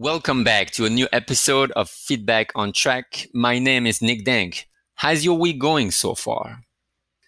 Welcome 0.00 0.44
back 0.44 0.70
to 0.74 0.84
a 0.84 0.90
new 0.90 1.08
episode 1.12 1.72
of 1.72 1.90
Feedback 1.90 2.52
on 2.54 2.70
Track. 2.70 3.26
My 3.34 3.58
name 3.58 3.84
is 3.84 4.00
Nick 4.00 4.24
Dank. 4.24 4.68
How's 4.94 5.24
your 5.24 5.36
week 5.36 5.58
going 5.58 5.90
so 5.90 6.14
far? 6.14 6.60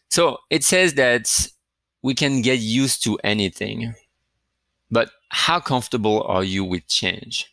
So 0.08 0.38
it 0.50 0.62
says 0.62 0.94
that 0.94 1.48
we 2.02 2.14
can 2.14 2.42
get 2.42 2.60
used 2.60 3.02
to 3.02 3.18
anything, 3.25 3.92
but 4.88 5.10
how 5.30 5.58
comfortable 5.58 6.22
are 6.22 6.44
you 6.44 6.62
with 6.62 6.86
change? 6.86 7.52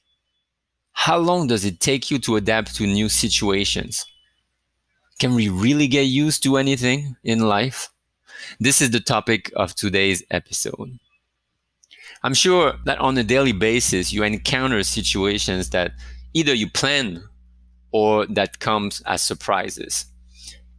How 0.91 1.18
long 1.18 1.47
does 1.47 1.65
it 1.65 1.79
take 1.79 2.12
you 2.12 2.20
to 2.20 2.36
adapt 2.36 2.76
to 2.76 2.86
new 2.86 3.10
situations? 3.10 4.06
Can 5.18 5.34
we 5.34 5.49
really 5.49 5.88
get 5.88 6.04
used 6.04 6.44
to 6.44 6.58
anything 6.58 7.15
in 7.24 7.40
life? 7.40 7.90
This 8.60 8.84
is 8.84 8.92
the 8.92 8.99
topic 8.99 9.52
of 9.56 9.74
today's 9.74 10.22
episode. 10.29 10.99
I'm 12.24 12.34
sure 12.34 12.74
that 12.86 12.99
on 12.99 13.18
a 13.18 13.24
daily 13.24 13.52
basis, 13.52 14.12
you 14.12 14.24
encounter 14.24 14.81
situations 14.84 15.70
that 15.70 15.94
either 16.34 16.54
you 16.54 16.70
plan 16.70 17.23
or 17.91 18.25
that 18.27 18.59
comes 18.59 19.02
as 19.02 19.21
surprises. 19.21 20.05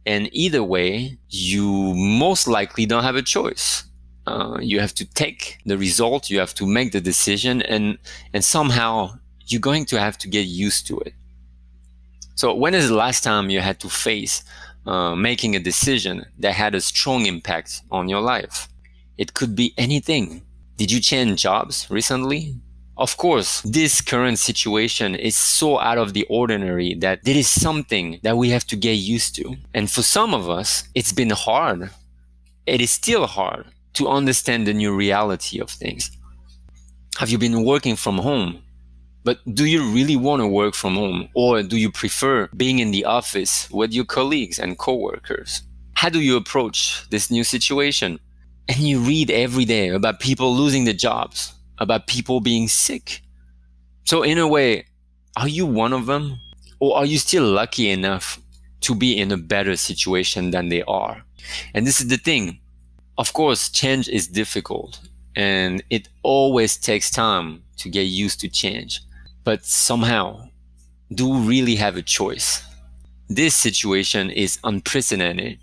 And 0.05 0.29
either 0.31 0.63
way, 0.63 1.17
you 1.29 1.93
most 1.95 2.47
likely 2.47 2.85
don't 2.85 3.03
have 3.03 3.15
a 3.15 3.21
choice. 3.21 3.83
Uh, 4.27 4.57
you 4.61 4.79
have 4.79 4.93
to 4.95 5.05
take 5.05 5.57
the 5.65 5.77
result, 5.77 6.29
you 6.29 6.39
have 6.39 6.53
to 6.55 6.65
make 6.65 6.91
the 6.91 7.01
decision, 7.01 7.61
and, 7.63 7.97
and 8.33 8.43
somehow 8.43 9.13
you're 9.47 9.61
going 9.61 9.85
to 9.85 9.99
have 9.99 10.17
to 10.19 10.27
get 10.27 10.45
used 10.45 10.85
to 10.87 10.99
it. 10.99 11.13
So, 12.35 12.53
when 12.53 12.73
is 12.73 12.87
the 12.87 12.95
last 12.95 13.23
time 13.23 13.49
you 13.49 13.59
had 13.59 13.79
to 13.81 13.89
face 13.89 14.43
uh, 14.85 15.15
making 15.15 15.55
a 15.55 15.59
decision 15.59 16.25
that 16.39 16.53
had 16.53 16.75
a 16.75 16.81
strong 16.81 17.25
impact 17.25 17.81
on 17.91 18.07
your 18.07 18.21
life? 18.21 18.69
It 19.17 19.33
could 19.33 19.55
be 19.55 19.73
anything 19.77 20.43
did 20.79 20.89
you 20.89 21.01
change 21.01 21.41
jobs 21.41 21.87
recently? 21.89 22.55
Of 22.95 23.17
course, 23.17 23.61
this 23.63 23.99
current 23.99 24.39
situation 24.39 25.13
is 25.13 25.35
so 25.35 25.77
out 25.77 25.97
of 25.97 26.13
the 26.13 26.25
ordinary 26.29 26.93
that 27.01 27.19
it 27.25 27.35
is 27.35 27.49
something 27.49 28.21
that 28.23 28.37
we 28.37 28.49
have 28.51 28.65
to 28.67 28.77
get 28.77 28.93
used 28.93 29.35
to. 29.35 29.57
And 29.73 29.91
for 29.91 30.03
some 30.03 30.33
of 30.33 30.49
us, 30.49 30.85
it's 30.95 31.11
been 31.11 31.31
hard. 31.31 31.89
It 32.65 32.79
is 32.79 32.91
still 32.91 33.27
hard 33.27 33.65
to 33.95 34.07
understand 34.07 34.67
the 34.67 34.73
new 34.73 34.95
reality 34.95 35.59
of 35.59 35.69
things. 35.69 36.11
Have 37.17 37.29
you 37.29 37.37
been 37.37 37.65
working 37.65 37.97
from 37.97 38.17
home? 38.17 38.63
But 39.25 39.39
do 39.53 39.65
you 39.65 39.83
really 39.83 40.15
want 40.15 40.41
to 40.41 40.47
work 40.47 40.75
from 40.75 40.95
home? 40.95 41.27
Or 41.33 41.61
do 41.61 41.75
you 41.75 41.91
prefer 41.91 42.47
being 42.55 42.79
in 42.79 42.91
the 42.91 43.03
office 43.03 43.69
with 43.69 43.91
your 43.91 44.05
colleagues 44.05 44.59
and 44.59 44.77
coworkers? 44.77 45.61
How 45.95 46.07
do 46.07 46.21
you 46.21 46.37
approach 46.37 47.03
this 47.09 47.29
new 47.29 47.43
situation? 47.43 48.17
And 48.69 48.77
you 48.77 48.99
read 48.99 49.31
every 49.31 49.65
day 49.65 49.89
about 49.89 50.19
people 50.19 50.55
losing 50.55 50.85
their 50.85 50.93
jobs, 50.93 51.53
about 51.79 52.05
people 52.05 52.39
being 52.39 52.67
sick. 52.67 53.21
So, 54.05 54.21
in 54.21 54.37
a 54.37 54.47
way, 54.47 54.85
are 55.35 55.47
you 55.47 55.65
one 55.65 55.91
of 55.91 56.05
them? 56.05 56.39
Or 56.79 56.95
are 56.97 57.05
you 57.05 57.17
still 57.17 57.43
lucky 57.43 57.89
enough 57.89 58.39
to 58.81 58.95
be 58.95 59.17
in 59.17 59.31
a 59.31 59.37
better 59.37 59.75
situation 59.75 60.51
than 60.51 60.69
they 60.69 60.83
are? 60.83 61.23
And 61.73 61.85
this 61.85 61.99
is 61.99 62.07
the 62.07 62.17
thing. 62.17 62.59
Of 63.17 63.33
course, 63.33 63.69
change 63.69 64.07
is 64.07 64.27
difficult 64.27 64.99
and 65.35 65.83
it 65.89 66.07
always 66.23 66.77
takes 66.77 67.11
time 67.11 67.63
to 67.77 67.89
get 67.89 68.03
used 68.03 68.39
to 68.41 68.47
change. 68.47 69.01
But 69.43 69.65
somehow, 69.65 70.47
do 71.13 71.33
really 71.39 71.75
have 71.75 71.97
a 71.97 72.01
choice? 72.01 72.63
This 73.27 73.55
situation 73.55 74.29
is 74.29 74.59
unprecedented 74.63 75.59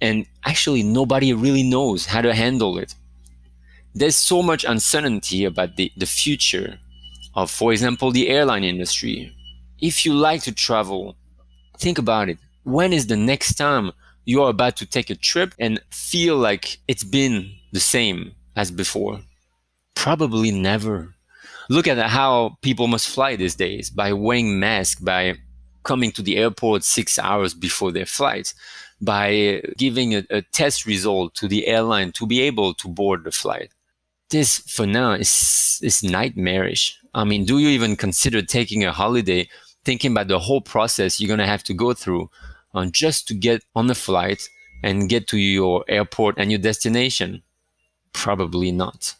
and 0.00 0.26
actually 0.44 0.82
nobody 0.82 1.32
really 1.32 1.62
knows 1.62 2.06
how 2.06 2.20
to 2.20 2.34
handle 2.34 2.78
it. 2.78 2.94
There's 3.94 4.16
so 4.16 4.42
much 4.42 4.64
uncertainty 4.64 5.44
about 5.44 5.76
the, 5.76 5.92
the 5.96 6.06
future 6.06 6.78
of, 7.34 7.50
for 7.50 7.72
example, 7.72 8.10
the 8.10 8.28
airline 8.28 8.64
industry. 8.64 9.34
If 9.80 10.04
you 10.04 10.14
like 10.14 10.42
to 10.42 10.52
travel, 10.52 11.16
think 11.78 11.98
about 11.98 12.28
it. 12.28 12.38
When 12.64 12.92
is 12.92 13.06
the 13.06 13.16
next 13.16 13.54
time 13.54 13.92
you 14.24 14.42
are 14.42 14.50
about 14.50 14.76
to 14.76 14.86
take 14.86 15.10
a 15.10 15.14
trip 15.14 15.54
and 15.58 15.80
feel 15.90 16.36
like 16.36 16.78
it's 16.86 17.04
been 17.04 17.52
the 17.72 17.80
same 17.80 18.32
as 18.56 18.70
before? 18.70 19.20
Probably 19.94 20.50
never. 20.50 21.14
Look 21.68 21.86
at 21.86 21.98
how 21.98 22.56
people 22.62 22.86
must 22.86 23.08
fly 23.08 23.36
these 23.36 23.54
days 23.54 23.90
by 23.90 24.12
wearing 24.12 24.58
masks, 24.58 25.00
by 25.00 25.36
coming 25.82 26.12
to 26.12 26.22
the 26.22 26.36
airport 26.36 26.84
six 26.84 27.18
hours 27.18 27.54
before 27.54 27.92
their 27.92 28.06
flight 28.06 28.52
by 29.00 29.62
giving 29.76 30.14
a, 30.14 30.24
a, 30.30 30.42
test 30.42 30.86
result 30.86 31.34
to 31.34 31.48
the 31.48 31.66
airline 31.66 32.12
to 32.12 32.26
be 32.26 32.40
able 32.42 32.74
to 32.74 32.88
board 32.88 33.24
the 33.24 33.32
flight. 33.32 33.72
This 34.28 34.58
for 34.58 34.86
now 34.86 35.12
is, 35.12 35.80
is 35.82 36.02
nightmarish. 36.02 36.98
I 37.14 37.24
mean, 37.24 37.44
do 37.44 37.58
you 37.58 37.68
even 37.68 37.96
consider 37.96 38.42
taking 38.42 38.84
a 38.84 38.92
holiday, 38.92 39.48
thinking 39.84 40.12
about 40.12 40.28
the 40.28 40.38
whole 40.38 40.60
process 40.60 41.20
you're 41.20 41.28
going 41.28 41.38
to 41.38 41.46
have 41.46 41.64
to 41.64 41.74
go 41.74 41.94
through 41.94 42.30
uh, 42.74 42.86
just 42.86 43.26
to 43.28 43.34
get 43.34 43.64
on 43.74 43.86
the 43.86 43.94
flight 43.94 44.48
and 44.82 45.08
get 45.08 45.26
to 45.28 45.38
your 45.38 45.84
airport 45.88 46.36
and 46.38 46.50
your 46.50 46.60
destination? 46.60 47.42
Probably 48.12 48.70
not. 48.70 49.14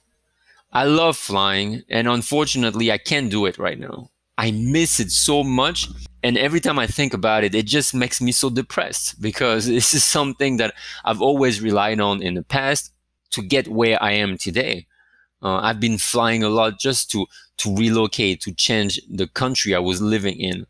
I 0.73 0.85
love 0.85 1.17
flying, 1.17 1.83
and 1.89 2.07
unfortunately, 2.07 2.93
I 2.93 2.99
can't 2.99 3.31
do 3.31 3.47
it 3.47 3.59
right 3.59 3.79
now. 3.79 4.11
I 4.41 4.51
miss 4.53 5.01
it 5.01 5.11
so 5.11 5.45
much 5.45 5.87
and 6.23 6.37
every 6.37 6.61
time 6.61 6.79
I 6.79 6.87
think 6.87 7.15
about 7.15 7.45
it, 7.45 7.55
it 7.55 7.67
just 7.67 7.95
makes 7.95 8.21
me 8.21 8.33
so 8.33 8.51
depressed 8.51 9.21
because 9.21 9.67
this 9.77 9.95
is 9.95 10.05
something 10.05 10.57
that 10.59 10.75
I've 11.05 11.23
always 11.23 11.61
relied 11.61 12.01
on 12.01 12.23
in 12.23 12.35
the 12.35 12.43
past 12.43 12.93
to 13.31 13.43
get 13.43 13.69
where 13.69 14.03
I 14.03 14.13
am 14.13 14.37
today. 14.37 14.87
Uh, 15.43 15.57
I've 15.57 15.81
been 15.81 15.97
flying 15.99 16.43
a 16.43 16.51
lot 16.51 16.79
just 16.79 17.11
to 17.13 17.27
to 17.59 17.75
relocate, 17.77 18.41
to 18.43 18.53
change 18.55 19.01
the 19.09 19.27
country 19.27 19.75
I 19.75 19.79
was 19.79 20.01
living 20.01 20.39
in, 20.39 20.67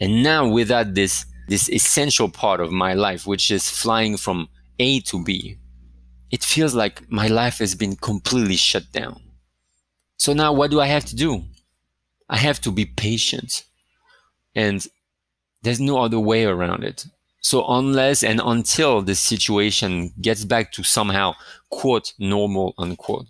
and 0.00 0.22
now 0.22 0.46
without 0.46 0.94
this 0.94 1.24
this 1.48 1.70
essential 1.70 2.28
part 2.28 2.60
of 2.60 2.70
my 2.70 2.92
life, 2.94 3.26
which 3.26 3.50
is 3.50 3.70
flying 3.70 4.18
from 4.18 4.48
A 4.78 5.00
to 5.00 5.22
B, 5.24 5.56
it 6.30 6.44
feels 6.44 6.74
like 6.74 7.10
my 7.10 7.28
life 7.28 7.58
has 7.58 7.74
been 7.74 7.96
completely 7.96 8.56
shut 8.56 8.92
down. 8.92 9.20
So 10.18 10.34
now, 10.34 10.52
what 10.52 10.70
do 10.70 10.80
I 10.80 10.86
have 10.86 11.06
to 11.06 11.16
do? 11.16 11.44
I 12.28 12.38
have 12.38 12.60
to 12.62 12.70
be 12.70 12.86
patient 12.86 13.64
and 14.54 14.86
there's 15.62 15.80
no 15.80 15.98
other 15.98 16.20
way 16.20 16.44
around 16.44 16.84
it. 16.84 17.06
So 17.40 17.64
unless 17.68 18.22
and 18.22 18.40
until 18.42 19.02
the 19.02 19.14
situation 19.14 20.12
gets 20.20 20.44
back 20.44 20.72
to 20.72 20.82
somehow 20.82 21.34
quote 21.70 22.14
normal 22.18 22.74
unquote, 22.78 23.26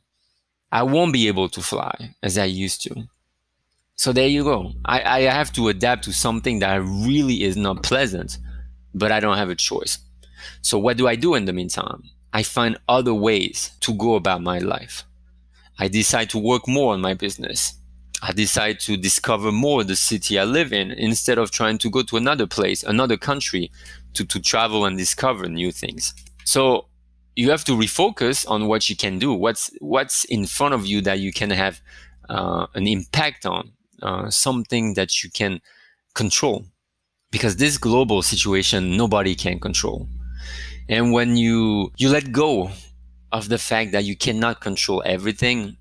I 0.71 0.82
won't 0.82 1.12
be 1.12 1.28
able 1.28 1.49
to 1.50 1.60
fly 1.60 2.15
as 2.22 2.38
I 2.38 2.44
used 2.44 2.82
to. 2.82 3.09
So 3.97 4.12
there 4.12 4.27
you 4.27 4.44
go. 4.44 4.72
I, 4.84 5.03
I 5.03 5.21
have 5.22 5.53
to 5.55 5.69
adapt 5.69 6.05
to 6.05 6.12
something 6.12 6.59
that 6.59 6.82
really 6.82 7.43
is 7.44 7.56
not 7.56 7.82
pleasant, 7.82 8.38
but 8.93 9.12
I 9.12 9.21
don't 9.21 9.37
have 9.37 9.50
a 9.50 9.55
choice. 9.55 9.99
So 10.62 10.78
what 10.78 10.97
do 10.97 11.06
I 11.06 11.15
do 11.16 11.34
in 11.34 11.44
the 11.44 11.53
meantime? 11.53 12.03
I 12.32 12.43
find 12.43 12.78
other 12.88 13.15
ways 13.15 13.71
to 13.81 13.94
go 13.94 14.16
about 14.16 14.43
my 14.43 14.59
life. 14.59 15.05
I 15.78 15.88
decide 15.88 16.31
to 16.31 16.38
work 16.38 16.66
more 16.66 16.93
on 16.93 17.00
my 17.00 17.15
business. 17.15 17.75
I 18.26 18.32
decide 18.32 18.80
to 18.80 18.96
discover 18.96 19.52
more 19.52 19.84
the 19.84 19.96
city 19.96 20.38
I 20.38 20.44
live 20.44 20.72
in 20.72 20.92
instead 20.92 21.36
of 21.36 21.50
trying 21.50 21.76
to 21.78 21.90
go 21.90 22.02
to 22.04 22.16
another 22.16 22.46
place, 22.46 22.82
another 22.82 23.18
country 23.18 23.70
to, 24.14 24.24
to 24.24 24.40
travel 24.40 24.86
and 24.86 24.96
discover 24.96 25.46
new 25.46 25.70
things. 25.70 26.14
So 26.44 26.86
you 27.36 27.50
have 27.50 27.64
to 27.64 27.72
refocus 27.72 28.48
on 28.48 28.66
what 28.66 28.88
you 28.88 28.96
can 28.96 29.18
do. 29.18 29.34
What's 29.34 29.70
what's 29.80 30.24
in 30.24 30.46
front 30.46 30.72
of 30.72 30.86
you 30.86 31.02
that 31.02 31.18
you 31.18 31.32
can 31.34 31.50
have 31.50 31.82
uh, 32.30 32.66
an 32.74 32.86
impact 32.86 33.44
on, 33.44 33.72
uh, 34.02 34.30
something 34.30 34.94
that 34.94 35.22
you 35.22 35.30
can 35.30 35.60
control. 36.14 36.64
Because 37.30 37.56
this 37.56 37.76
global 37.76 38.22
situation, 38.22 38.96
nobody 38.96 39.34
can 39.34 39.60
control. 39.60 40.08
And 40.88 41.12
when 41.12 41.36
you 41.36 41.92
you 41.98 42.08
let 42.08 42.32
go 42.32 42.70
of 43.32 43.50
the 43.50 43.58
fact 43.58 43.92
that 43.92 44.04
you 44.04 44.16
cannot 44.16 44.62
control 44.62 45.02
everything, 45.04 45.76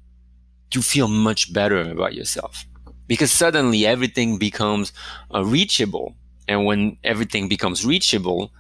you 0.76 0.82
feel 0.82 1.08
much 1.08 1.54
better 1.54 1.82
about 1.82 2.14
yourself 2.14 2.66
because 3.08 3.32
suddenly 3.32 3.86
everything 3.86 4.38
becomes 4.38 4.94
uh, 5.34 5.44
reachable. 5.44 6.16
And 6.48 6.66
when 6.66 6.98
everything 7.04 7.48
becomes 7.48 7.86
reachable, 7.86 8.52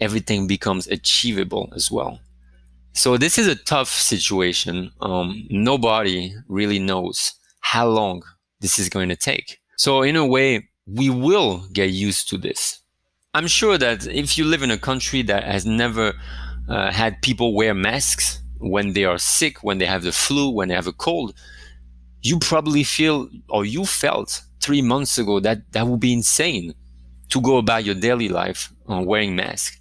everything 0.00 0.46
becomes 0.46 0.86
achievable 0.86 1.72
as 1.74 1.90
well. 1.90 2.20
So 2.92 3.16
this 3.16 3.38
is 3.38 3.46
a 3.46 3.56
tough 3.56 3.90
situation. 3.90 4.90
Um, 5.00 5.46
nobody 5.50 6.34
really 6.48 6.78
knows 6.78 7.34
how 7.60 7.86
long 7.86 8.22
this 8.60 8.78
is 8.78 8.88
going 8.88 9.10
to 9.10 9.16
take. 9.16 9.60
So 9.76 10.02
in 10.02 10.16
a 10.16 10.24
way, 10.24 10.68
we 10.86 11.10
will 11.10 11.66
get 11.72 11.90
used 11.90 12.28
to 12.30 12.38
this. 12.38 12.80
I'm 13.34 13.48
sure 13.48 13.76
that 13.76 14.06
if 14.06 14.38
you 14.38 14.44
live 14.46 14.62
in 14.62 14.70
a 14.70 14.78
country 14.78 15.20
that 15.22 15.44
has 15.44 15.66
never 15.66 16.14
uh, 16.68 16.90
had 16.90 17.20
people 17.20 17.54
wear 17.54 17.74
masks 17.74 18.40
when 18.58 18.94
they 18.94 19.04
are 19.04 19.18
sick, 19.18 19.62
when 19.62 19.76
they 19.78 19.84
have 19.84 20.02
the 20.02 20.12
flu, 20.12 20.48
when 20.48 20.68
they 20.68 20.74
have 20.74 20.86
a 20.86 20.92
cold, 20.92 21.34
you 22.22 22.38
probably 22.38 22.84
feel 22.84 23.28
or 23.48 23.64
you 23.64 23.84
felt 23.84 24.42
three 24.60 24.82
months 24.82 25.18
ago 25.18 25.40
that 25.40 25.72
that 25.72 25.86
would 25.86 26.00
be 26.00 26.12
insane 26.12 26.74
to 27.28 27.40
go 27.40 27.56
about 27.56 27.84
your 27.84 27.94
daily 27.94 28.28
life 28.28 28.72
wearing 28.86 29.36
mask. 29.36 29.80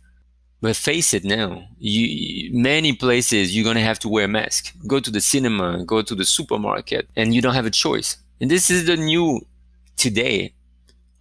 But 0.61 0.75
face 0.75 1.13
it 1.13 1.23
now, 1.23 1.63
you, 1.77 2.49
many 2.57 2.93
places 2.93 3.55
you're 3.55 3.65
gonna 3.65 3.81
have 3.81 3.99
to 3.99 4.09
wear 4.09 4.25
a 4.25 4.27
mask. 4.27 4.73
Go 4.87 4.99
to 4.99 5.11
the 5.11 5.21
cinema, 5.21 5.83
go 5.85 6.01
to 6.01 6.15
the 6.15 6.25
supermarket, 6.25 7.07
and 7.15 7.35
you 7.35 7.41
don't 7.41 7.53
have 7.53 7.67
a 7.67 7.71
choice. 7.71 8.17
And 8.41 8.49
this 8.49 8.69
is 8.69 8.85
the 8.85 8.97
new 8.97 9.41
today 9.95 10.53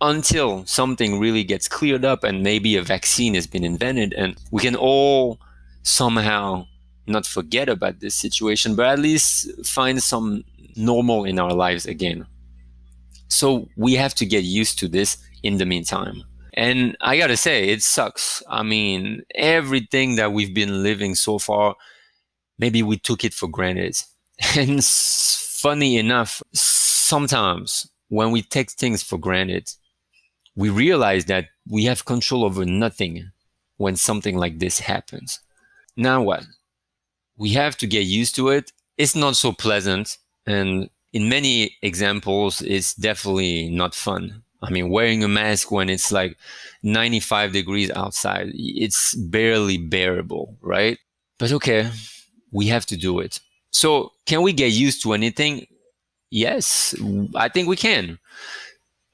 until 0.01 0.65
something 0.67 1.19
really 1.19 1.45
gets 1.45 1.69
cleared 1.69 2.05
up 2.05 2.25
and 2.25 2.43
maybe 2.43 2.77
a 2.77 2.83
vaccine 2.83 3.35
has 3.35 3.47
been 3.47 3.65
invented 3.65 4.13
and 4.15 4.37
we 4.51 4.61
can 4.61 4.77
all 4.77 5.39
somehow 5.83 6.67
not 7.07 7.27
forget 7.27 7.69
about 7.69 8.01
this 8.01 8.15
situation, 8.15 8.75
but 8.75 8.87
at 8.87 8.99
least 8.99 9.65
find 9.67 10.03
some 10.03 10.45
normal 10.77 11.25
in 11.25 11.39
our 11.39 11.53
lives 11.53 11.87
again. 11.87 12.27
So 13.29 13.69
we 13.77 13.95
have 13.95 14.15
to 14.17 14.27
get 14.27 14.45
used 14.45 14.79
to 14.81 14.89
this 14.89 15.19
in 15.43 15.59
the 15.59 15.67
meantime. 15.67 16.23
And 16.55 16.97
I 17.01 17.19
gotta 17.19 17.37
say, 17.37 17.69
it 17.69 17.83
sucks. 17.83 18.43
I 18.49 18.63
mean, 18.63 19.23
everything 19.35 20.17
that 20.17 20.33
we've 20.33 20.55
been 20.55 20.83
living 20.83 21.15
so 21.15 21.39
far, 21.39 21.75
maybe 22.59 22.83
we 22.83 22.97
took 22.97 23.25
it 23.25 23.35
for 23.35 23.49
granted. 23.49 23.97
And 24.57 24.85
funny 24.85 25.97
enough, 25.97 26.43
sometimes 26.53 27.89
when 28.09 28.31
we 28.31 28.43
take 28.43 28.71
things 28.71 29.03
for 29.03 29.19
granted, 29.19 29.71
we 30.55 30.71
realize 30.71 31.25
that 31.27 31.47
we 31.69 31.85
have 31.85 32.05
control 32.05 32.45
over 32.45 32.65
nothing 32.65 33.31
when 33.77 33.97
something 33.97 34.37
like 34.37 34.59
this 34.59 34.79
happens. 34.81 35.41
Now 35.97 36.23
what? 36.23 36.45
We 37.37 37.51
have 37.51 37.77
to 37.79 37.87
get 37.87 38.05
used 38.07 38.37
to 38.37 38.51
it. 38.51 38.73
It's 38.97 39.17
not 39.17 39.37
so 39.37 39.53
pleasant. 39.53 40.19
And 40.47 40.91
in 41.13 41.29
many 41.29 41.77
examples, 41.83 42.61
it's 42.61 42.95
definitely 42.95 43.69
not 43.71 43.95
fun. 43.95 44.43
I 44.63 44.71
mean, 44.71 44.89
wearing 44.89 45.23
a 45.23 45.29
mask 45.29 45.71
when 45.71 45.91
it's 45.91 46.11
like 46.11 46.39
95 46.83 47.53
degrees 47.53 47.91
outside, 47.91 48.51
it's 48.55 49.15
barely 49.15 49.77
bearable, 49.77 50.57
right? 50.63 50.99
But 51.39 51.53
okay, 51.53 51.91
we 52.51 52.67
have 52.69 52.87
to 52.87 52.97
do 52.97 53.21
it. 53.21 53.41
So, 53.71 54.13
can 54.25 54.43
we 54.43 54.53
get 54.53 54.73
used 54.73 55.03
to 55.03 55.13
anything? 55.13 55.67
Yes, 56.31 56.95
I 57.35 57.49
think 57.49 57.69
we 57.69 57.77
can, 57.77 58.19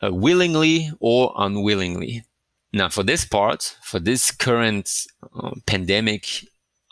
uh, 0.02 0.12
willingly 0.12 0.90
or 1.00 1.34
unwillingly. 1.36 2.24
Now, 2.72 2.88
for 2.88 3.02
this 3.02 3.24
part, 3.24 3.76
for 3.82 3.98
this 3.98 4.30
current 4.30 5.06
uh, 5.34 5.52
pandemic, 5.66 6.44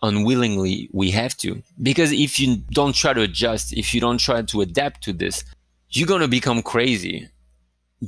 unwillingly 0.02 0.88
we 0.92 1.10
have 1.10 1.36
to. 1.38 1.62
Because 1.82 2.12
if 2.12 2.38
you 2.38 2.56
don't 2.70 2.94
try 2.94 3.12
to 3.12 3.22
adjust, 3.22 3.72
if 3.72 3.94
you 3.94 4.00
don't 4.00 4.18
try 4.18 4.42
to 4.42 4.60
adapt 4.60 5.02
to 5.04 5.12
this, 5.12 5.44
you're 5.90 6.06
going 6.06 6.20
to 6.20 6.28
become 6.28 6.62
crazy 6.62 7.28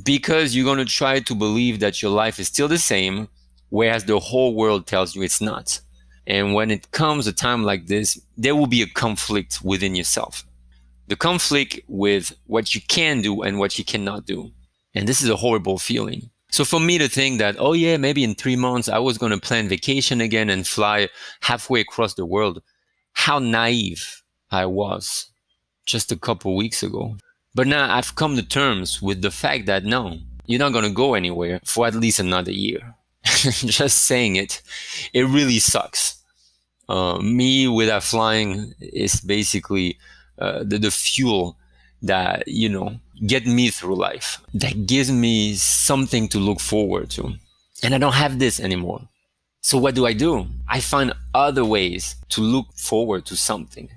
because 0.03 0.55
you're 0.55 0.65
going 0.65 0.77
to 0.77 0.85
try 0.85 1.19
to 1.19 1.35
believe 1.35 1.79
that 1.79 2.01
your 2.01 2.11
life 2.11 2.39
is 2.39 2.47
still 2.47 2.67
the 2.67 2.77
same, 2.77 3.27
whereas 3.69 4.05
the 4.05 4.19
whole 4.19 4.55
world 4.55 4.87
tells 4.87 5.15
you 5.15 5.21
it's 5.21 5.41
not. 5.41 5.81
And 6.27 6.53
when 6.53 6.71
it 6.71 6.91
comes 6.91 7.27
a 7.27 7.33
time 7.33 7.63
like 7.63 7.87
this, 7.87 8.19
there 8.37 8.55
will 8.55 8.67
be 8.67 8.81
a 8.81 8.87
conflict 8.87 9.59
within 9.63 9.95
yourself. 9.95 10.45
The 11.07 11.15
conflict 11.15 11.79
with 11.87 12.33
what 12.45 12.73
you 12.73 12.81
can 12.81 13.21
do 13.21 13.41
and 13.41 13.59
what 13.59 13.77
you 13.77 13.83
cannot 13.83 14.25
do. 14.25 14.51
And 14.93 15.07
this 15.07 15.21
is 15.21 15.29
a 15.29 15.35
horrible 15.35 15.77
feeling. 15.77 16.29
So 16.51 16.65
for 16.65 16.79
me 16.79 16.97
to 16.97 17.07
think 17.07 17.39
that, 17.39 17.55
oh 17.59 17.73
yeah, 17.73 17.97
maybe 17.97 18.23
in 18.23 18.35
three 18.35 18.57
months 18.57 18.89
I 18.89 18.99
was 18.99 19.17
going 19.17 19.31
to 19.31 19.39
plan 19.39 19.69
vacation 19.69 20.21
again 20.21 20.49
and 20.49 20.67
fly 20.67 21.07
halfway 21.41 21.79
across 21.79 22.13
the 22.13 22.25
world, 22.25 22.61
how 23.13 23.39
naive 23.39 24.21
I 24.51 24.65
was 24.65 25.31
just 25.85 26.11
a 26.11 26.17
couple 26.17 26.55
weeks 26.55 26.83
ago. 26.83 27.15
But 27.55 27.67
now 27.67 27.93
I've 27.93 28.15
come 28.15 28.35
to 28.35 28.43
terms 28.43 29.01
with 29.01 29.21
the 29.21 29.31
fact 29.31 29.65
that 29.65 29.85
no, 29.85 30.17
you're 30.45 30.59
not 30.59 30.73
going 30.73 30.85
to 30.85 30.91
go 30.91 31.13
anywhere 31.13 31.59
for 31.65 31.87
at 31.87 31.95
least 31.95 32.19
another 32.19 32.51
year. 32.51 32.95
Just 33.23 33.99
saying 33.99 34.35
it, 34.35 34.61
it 35.13 35.23
really 35.23 35.59
sucks. 35.59 36.21
Uh, 36.89 37.19
me 37.19 37.67
without 37.67 38.03
flying 38.03 38.73
is 38.79 39.21
basically 39.21 39.97
uh, 40.39 40.63
the, 40.63 40.77
the 40.77 40.91
fuel 40.91 41.57
that, 42.01 42.47
you 42.47 42.69
know, 42.69 42.99
get 43.25 43.45
me 43.45 43.69
through 43.69 43.95
life, 43.95 44.39
that 44.53 44.87
gives 44.87 45.11
me 45.11 45.55
something 45.55 46.27
to 46.29 46.39
look 46.39 46.59
forward 46.59 47.09
to. 47.11 47.33
And 47.83 47.95
I 47.95 47.97
don't 47.97 48.13
have 48.13 48.39
this 48.39 48.59
anymore. 48.59 49.01
So 49.61 49.77
what 49.77 49.95
do 49.95 50.05
I 50.07 50.13
do? 50.13 50.47
I 50.67 50.79
find 50.79 51.13
other 51.33 51.63
ways 51.63 52.15
to 52.29 52.41
look 52.41 52.73
forward 52.73 53.25
to 53.27 53.35
something. 53.35 53.89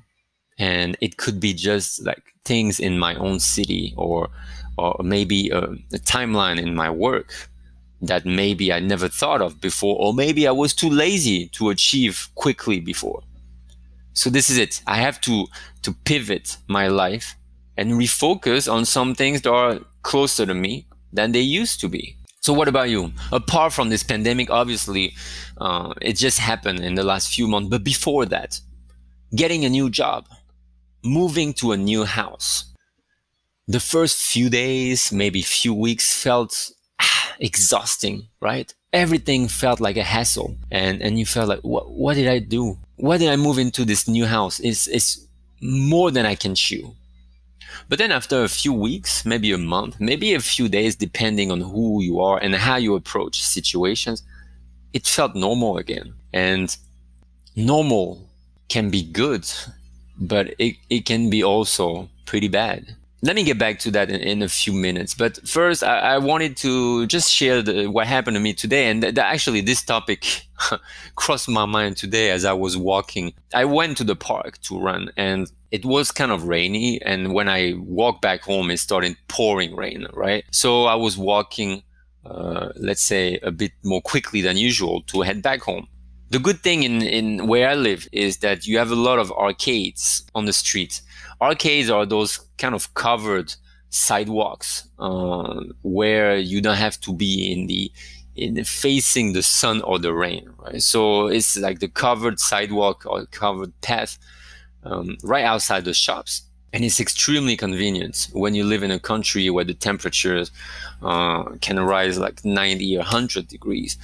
And 0.59 0.97
it 1.01 1.17
could 1.17 1.41
be 1.41 1.55
just 1.55 2.05
like 2.05 2.23
things 2.45 2.79
in 2.79 2.99
my 2.99 3.15
own 3.17 3.41
city 3.41 3.95
or 3.97 4.29
or 4.77 4.97
maybe 5.05 5.51
a, 5.51 5.63
a, 5.63 5.99
timeline 5.99 6.61
in 6.61 6.75
my 6.75 6.91
work 6.91 7.49
that 8.03 8.27
maybe 8.27 8.73
I 8.73 8.81
never 8.81 9.09
thought 9.09 9.41
of 9.41 9.61
before, 9.61 9.97
or 10.01 10.13
maybe 10.13 10.49
I 10.49 10.51
was 10.51 10.75
too 10.75 10.91
lazy 10.91 11.47
to 11.51 11.71
achieve 11.71 12.29
quickly 12.35 12.81
before. 12.81 13.23
So 14.15 14.31
this 14.31 14.51
is 14.51 14.59
it. 14.59 14.83
I 14.87 14.97
have 14.97 15.21
to 15.23 15.47
to 15.83 15.93
pivot 15.93 16.57
my 16.67 16.89
life 16.89 17.37
and 17.77 17.93
refocus 17.93 18.73
on 18.73 18.85
some 18.85 19.15
things 19.15 19.43
that 19.43 19.53
are 19.53 19.81
closer 20.03 20.47
to 20.47 20.55
me 20.55 20.87
than 21.13 21.33
they 21.33 21.41
used 21.41 21.81
to 21.81 21.89
be. 21.89 22.17
So 22.41 22.53
what 22.53 22.69
about 22.69 22.91
you? 22.91 23.13
Apart 23.33 23.73
from 23.73 23.89
this 23.89 24.03
pandemic, 24.03 24.51
obviously, 24.51 25.15
uh, 25.59 25.95
it 26.03 26.15
just 26.17 26.39
happened 26.39 26.81
in 26.81 26.95
the 26.95 27.03
last 27.03 27.35
few 27.35 27.49
months. 27.49 27.71
But 27.71 27.83
before 27.83 28.27
that, 28.27 28.61
getting 29.35 29.65
a 29.65 29.71
new 29.71 29.89
job, 29.89 30.27
moving 31.03 31.55
to 31.55 31.73
a 31.73 31.77
new 31.77 32.05
house. 32.05 32.67
The 33.67 33.81
first 33.81 34.19
few 34.19 34.51
days, 34.51 35.11
maybe 35.11 35.41
few 35.41 35.73
weeks 35.73 36.23
felt 36.23 36.71
ah, 37.01 37.35
exhausting, 37.39 38.29
right? 38.41 38.73
Everything 38.93 39.49
felt 39.49 39.81
like 39.81 39.97
a 39.97 40.03
hassle. 40.03 40.57
And, 40.71 41.01
and 41.01 41.19
you 41.19 41.25
felt 41.25 41.49
like, 41.49 41.61
what, 41.61 41.91
what 41.91 42.15
did 42.15 42.29
I 42.29 42.41
do? 42.41 42.77
Why 42.97 43.17
did 43.17 43.31
I 43.31 43.37
move 43.37 43.59
into 43.59 43.87
this 43.87 44.07
new 44.07 44.27
house? 44.27 44.61
It's, 44.61 44.87
it's 44.87 45.27
more 45.63 46.11
than 46.11 46.27
I 46.27 46.35
can 46.35 46.55
chew. 46.55 46.95
But 47.89 47.99
then 47.99 48.13
after 48.13 48.43
a 48.43 48.49
few 48.49 48.73
weeks, 48.73 49.25
maybe 49.25 49.53
a 49.53 49.59
month, 49.59 50.01
maybe 50.01 50.35
a 50.35 50.41
few 50.41 50.69
days, 50.69 50.97
depending 50.97 51.51
on 51.51 51.61
who 51.61 52.03
you 52.03 52.21
are 52.21 52.39
and 52.39 52.55
how 52.55 52.77
you 52.77 52.95
approach 52.95 53.43
situations, 53.43 54.23
it 54.93 55.07
felt 55.07 55.35
normal 55.35 55.79
again. 55.79 56.15
And 56.33 56.77
normal 57.57 58.29
can 58.69 58.91
be 58.91 59.03
good 59.03 59.47
but 60.17 60.55
it, 60.59 60.77
it 60.91 61.07
can 61.07 61.31
be 61.31 61.43
also 61.43 62.09
pretty 62.27 62.49
bad. 62.49 62.97
Let 63.23 63.37
me 63.37 63.45
get 63.45 63.59
back 63.59 63.79
to 63.81 63.91
that 63.93 64.11
in, 64.11 64.21
in 64.21 64.43
a 64.43 64.49
few 64.49 64.73
minutes. 64.73 65.15
But 65.15 65.49
first, 65.49 65.83
I, 65.83 65.99
I 65.99 66.19
wanted 66.19 66.57
to 66.59 67.07
just 67.07 67.33
share 67.33 67.63
the, 67.63 67.87
what 67.87 68.07
happened 68.07 68.35
to 68.37 68.41
me 68.41 68.53
today. 68.53 68.91
And 68.91 69.01
th- 69.01 69.17
actually, 69.17 69.63
this 69.63 69.83
topic 69.83 70.47
crossed 71.15 71.49
my 71.49 71.65
mind 71.65 71.97
today 71.97 72.31
as 72.31 72.45
I 72.45 72.53
was 72.53 72.77
walking. 72.77 73.33
I 73.55 73.65
went 73.65 73.97
to 73.99 74.05
the 74.05 74.17
park 74.17 74.61
to 74.63 74.79
run, 74.79 75.11
and 75.17 75.51
it 75.75 75.85
was 75.85 76.13
kind 76.13 76.31
of 76.31 76.45
rainy. 76.45 77.03
And 77.03 77.35
when 77.35 77.49
I 77.49 77.75
walked 77.77 78.23
back 78.23 78.43
home, 78.43 78.71
it 78.71 78.79
started 78.79 79.17
pouring 79.27 79.75
rain, 79.75 80.07
right? 80.13 80.45
So 80.53 80.85
I 80.85 80.95
was 80.95 81.19
walking, 81.19 81.83
uh, 82.25 82.69
let's 82.77 83.03
say, 83.03 83.41
a 83.43 83.51
bit 83.51 83.73
more 83.83 84.01
quickly 84.01 84.41
than 84.41 84.57
usual 84.57 85.03
to 85.09 85.23
head 85.23 85.43
back 85.43 85.63
home. 85.63 85.89
The 86.31 86.39
good 86.39 86.61
thing 86.61 86.85
in, 86.85 87.03
in 87.03 87.49
where 87.49 87.69
I 87.69 87.75
live 87.75 88.07
is 88.13 88.37
that 88.39 88.69
you 88.69 88.79
have 88.79 88.93
a 88.93 89.03
lot 89.09 89.19
of 89.19 89.33
arcades 89.33 90.25
on 90.37 90.45
the 90.45 90.53
street. 90.53 91.03
Arcades 91.41 91.91
are 91.91 92.07
those 92.07 92.39
kind 92.57 92.77
of 92.77 92.95
covered 92.95 93.53
sidewalks 93.91 94.89
uh, 95.01 95.61
where 95.83 96.37
you 96.37 96.61
don't 96.61 96.77
have 96.77 97.01
to 97.01 97.13
be 97.13 97.53
in 97.53 97.67
the 97.67 97.91
in 98.37 98.63
facing 98.65 99.33
the 99.33 99.43
sun 99.43 99.83
or 99.83 99.99
the 99.99 100.13
rain, 100.13 100.49
right? 100.59 100.83
So 100.83 101.29
it's 101.29 101.57
like 101.57 101.79
the 101.81 101.89
covered 101.89 102.39
sidewalk 102.39 103.05
or 103.07 103.27
covered 103.27 103.73
path 103.81 104.19
um, 104.85 105.17
right 105.23 105.45
outside 105.45 105.85
the 105.85 105.95
shops. 105.95 106.43
And 106.73 106.85
it's 106.85 106.99
extremely 106.99 107.57
convenient 107.57 108.29
when 108.33 108.55
you 108.55 108.65
live 108.65 108.83
in 108.83 108.91
a 108.91 108.99
country 108.99 109.49
where 109.49 109.65
the 109.65 109.75
temperatures 109.75 110.51
uh, 111.03 111.45
can 111.61 111.79
rise 111.79 112.19
like 112.19 112.45
90 112.45 112.97
or 112.97 113.01
100 113.01 113.47
degrees. 113.47 113.97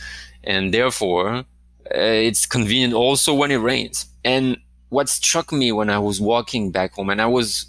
And 0.44 0.72
therefore, 0.72 1.38
uh, 1.38 1.42
it's 2.28 2.46
convenient 2.46 2.94
also 2.94 3.34
when 3.34 3.50
it 3.50 3.56
rains. 3.56 4.06
And 4.24 4.56
what 4.90 5.08
struck 5.08 5.52
me 5.52 5.72
when 5.72 5.90
I 5.90 5.98
was 5.98 6.20
walking 6.20 6.70
back 6.70 6.94
home, 6.94 7.10
and 7.10 7.20
I 7.20 7.26
was 7.26 7.66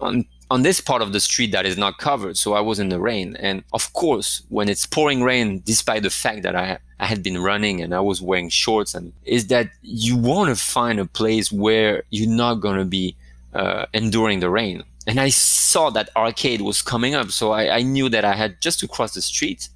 on 0.00 0.26
on 0.50 0.60
this 0.60 0.82
part 0.82 1.00
of 1.00 1.14
the 1.14 1.20
street 1.20 1.50
that 1.52 1.64
is 1.64 1.78
not 1.78 1.96
covered, 1.96 2.36
so 2.36 2.52
I 2.52 2.60
was 2.60 2.78
in 2.78 2.90
the 2.90 3.00
rain. 3.00 3.36
And 3.36 3.64
of 3.72 3.90
course, 3.94 4.42
when 4.50 4.68
it's 4.68 4.84
pouring 4.84 5.22
rain, 5.22 5.62
despite 5.64 6.02
the 6.02 6.10
fact 6.10 6.42
that 6.42 6.54
I 6.54 6.78
I 7.02 7.06
had 7.06 7.22
been 7.22 7.38
running 7.42 7.82
and 7.82 7.92
I 7.92 8.00
was 8.00 8.22
wearing 8.22 8.48
shorts, 8.48 8.94
and 8.94 9.12
is 9.24 9.48
that 9.48 9.66
you 9.82 10.16
want 10.16 10.48
to 10.50 10.64
find 10.76 11.00
a 11.00 11.04
place 11.20 11.50
where 11.50 12.04
you're 12.10 12.36
not 12.44 12.56
gonna 12.66 12.84
be 12.84 13.16
uh, 13.60 13.86
enduring 13.92 14.38
the 14.40 14.48
rain. 14.48 14.84
And 15.08 15.18
I 15.18 15.30
saw 15.30 15.90
that 15.90 16.10
arcade 16.14 16.60
was 16.60 16.80
coming 16.80 17.14
up, 17.16 17.28
so 17.32 17.50
I, 17.50 17.78
I 17.78 17.82
knew 17.82 18.08
that 18.08 18.24
I 18.24 18.34
had 18.34 18.60
just 18.60 18.78
to 18.80 18.88
cross 18.88 19.14
the 19.14 19.22
street, 19.32 19.68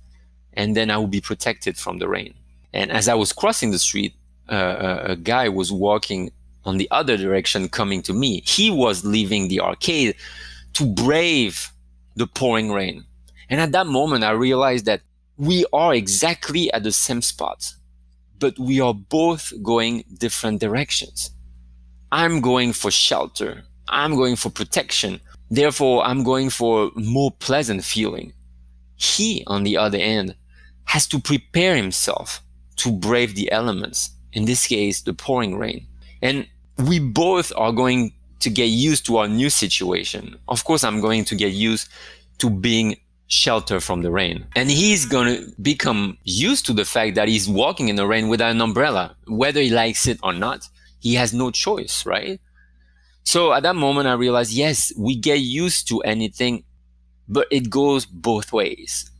and 0.52 0.76
then 0.76 0.88
I 0.88 0.98
would 0.98 1.10
be 1.10 1.20
protected 1.20 1.76
from 1.76 1.98
the 1.98 2.08
rain. 2.08 2.32
And 2.72 2.92
as 2.92 3.08
I 3.08 3.14
was 3.14 3.32
crossing 3.32 3.72
the 3.72 3.80
street, 3.80 4.14
uh, 4.48 4.98
a 5.14 5.16
guy 5.16 5.48
was 5.48 5.72
walking 5.72 6.30
on 6.64 6.76
the 6.78 6.88
other 6.92 7.16
direction 7.16 7.68
coming 7.68 8.02
to 8.02 8.12
me. 8.12 8.42
He 8.46 8.70
was 8.70 9.04
leaving 9.04 9.48
the 9.48 9.60
arcade 9.60 10.14
to 10.74 10.86
brave 10.86 11.72
the 12.14 12.28
pouring 12.28 12.70
rain. 12.70 13.04
And 13.50 13.60
at 13.60 13.72
that 13.72 13.86
moment, 13.86 14.22
I 14.22 14.30
realized 14.30 14.84
that 14.86 15.00
we 15.36 15.66
are 15.72 15.94
exactly 15.94 16.72
at 16.72 16.82
the 16.82 16.92
same 16.92 17.22
spot, 17.22 17.74
but 18.38 18.58
we 18.58 18.80
are 18.80 18.94
both 18.94 19.52
going 19.62 20.04
different 20.18 20.60
directions. 20.60 21.30
I'm 22.12 22.40
going 22.40 22.72
for 22.72 22.90
shelter. 22.90 23.64
I'm 23.88 24.16
going 24.16 24.36
for 24.36 24.50
protection. 24.50 25.20
Therefore, 25.50 26.04
I'm 26.04 26.22
going 26.22 26.50
for 26.50 26.90
more 26.94 27.30
pleasant 27.30 27.84
feeling. 27.84 28.32
He, 28.96 29.44
on 29.46 29.62
the 29.62 29.76
other 29.76 29.98
hand, 29.98 30.34
has 30.84 31.06
to 31.08 31.20
prepare 31.20 31.76
himself 31.76 32.42
to 32.76 32.92
brave 32.92 33.34
the 33.34 33.50
elements, 33.52 34.10
in 34.32 34.44
this 34.44 34.66
case, 34.66 35.02
the 35.02 35.12
pouring 35.12 35.56
rain. 35.56 35.86
And 36.22 36.46
we 36.78 36.98
both 36.98 37.52
are 37.56 37.72
going 37.72 38.12
to 38.40 38.50
get 38.50 38.66
used 38.66 39.06
to 39.06 39.18
our 39.18 39.28
new 39.28 39.50
situation. 39.50 40.38
Of 40.48 40.64
course, 40.64 40.84
I'm 40.84 41.00
going 41.00 41.24
to 41.26 41.34
get 41.34 41.52
used 41.52 41.88
to 42.38 42.50
being 42.50 42.96
shelter 43.28 43.80
from 43.80 44.02
the 44.02 44.10
rain. 44.10 44.46
And 44.54 44.70
he's 44.70 45.04
going 45.04 45.36
to 45.36 45.52
become 45.60 46.18
used 46.24 46.66
to 46.66 46.72
the 46.72 46.84
fact 46.84 47.16
that 47.16 47.28
he's 47.28 47.48
walking 47.48 47.88
in 47.88 47.96
the 47.96 48.06
rain 48.06 48.28
without 48.28 48.50
an 48.50 48.60
umbrella, 48.60 49.16
whether 49.26 49.60
he 49.60 49.70
likes 49.70 50.06
it 50.06 50.18
or 50.22 50.32
not. 50.32 50.68
He 51.00 51.14
has 51.14 51.32
no 51.32 51.50
choice, 51.50 52.06
right? 52.06 52.40
So 53.24 53.52
at 53.52 53.64
that 53.64 53.76
moment, 53.76 54.06
I 54.06 54.12
realized, 54.12 54.52
yes, 54.52 54.92
we 54.96 55.16
get 55.16 55.40
used 55.40 55.88
to 55.88 56.00
anything, 56.00 56.64
but 57.28 57.48
it 57.50 57.70
goes 57.70 58.06
both 58.06 58.52
ways. 58.52 59.10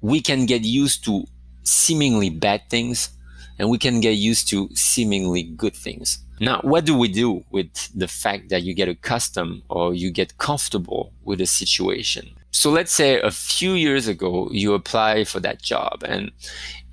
We 0.00 0.22
can 0.22 0.46
get 0.46 0.64
used 0.64 1.04
to 1.04 1.24
seemingly 1.62 2.30
bad 2.30 2.62
things 2.70 3.10
and 3.58 3.68
we 3.68 3.76
can 3.76 4.00
get 4.00 4.12
used 4.12 4.48
to 4.48 4.70
seemingly 4.74 5.42
good 5.42 5.76
things. 5.76 6.24
Now, 6.40 6.60
what 6.62 6.86
do 6.86 6.96
we 6.96 7.08
do 7.08 7.44
with 7.50 7.90
the 7.94 8.08
fact 8.08 8.48
that 8.48 8.62
you 8.62 8.72
get 8.72 8.88
accustomed 8.88 9.62
or 9.68 9.92
you 9.92 10.10
get 10.10 10.38
comfortable 10.38 11.12
with 11.22 11.42
a 11.42 11.46
situation? 11.46 12.34
So 12.52 12.70
let's 12.70 12.92
say 12.92 13.20
a 13.20 13.30
few 13.30 13.72
years 13.72 14.08
ago 14.08 14.48
you 14.50 14.74
apply 14.74 15.24
for 15.24 15.40
that 15.40 15.62
job 15.62 16.02
and 16.06 16.32